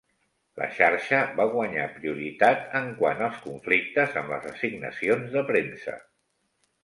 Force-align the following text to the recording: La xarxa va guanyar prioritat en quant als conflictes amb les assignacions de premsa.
La 0.59 0.67
xarxa 0.75 1.19
va 1.39 1.45
guanyar 1.55 1.83
prioritat 1.97 2.63
en 2.79 2.89
quant 3.01 3.21
als 3.27 3.39
conflictes 3.43 4.17
amb 4.23 4.33
les 4.37 4.49
assignacions 4.53 5.29
de 5.37 5.45
premsa. 5.53 5.97